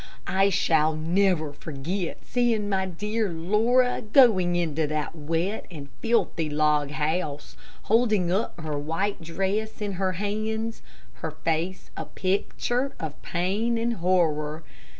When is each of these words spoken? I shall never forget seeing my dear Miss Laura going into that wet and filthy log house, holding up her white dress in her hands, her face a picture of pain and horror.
I 0.25 0.49
shall 0.49 0.95
never 0.95 1.53
forget 1.53 2.17
seeing 2.25 2.67
my 2.69 2.87
dear 2.87 3.29
Miss 3.29 3.51
Laura 3.51 4.01
going 4.01 4.55
into 4.55 4.87
that 4.87 5.15
wet 5.15 5.67
and 5.69 5.89
filthy 6.01 6.49
log 6.49 6.89
house, 6.89 7.55
holding 7.83 8.31
up 8.31 8.59
her 8.61 8.79
white 8.79 9.21
dress 9.21 9.79
in 9.79 9.91
her 9.91 10.13
hands, 10.13 10.81
her 11.21 11.29
face 11.29 11.91
a 11.95 12.05
picture 12.05 12.95
of 12.99 13.21
pain 13.21 13.77
and 13.77 13.97
horror. 13.97 14.63